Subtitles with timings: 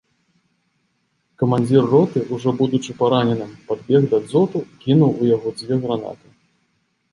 [1.41, 6.27] Камандзір роты, ужо будучы параненым, падбег да дзоту, і кінуў у яго дзве гранаты.